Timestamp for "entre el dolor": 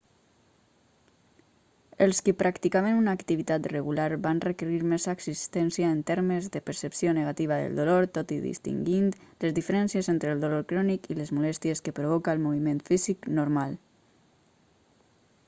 10.15-10.63